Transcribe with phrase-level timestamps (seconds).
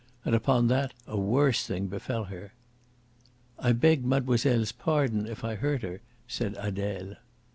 [0.25, 2.53] And upon that a worse thing befell her.
[3.59, 7.17] "I beg mademoiselle's pardon if I hurt her," said Adele.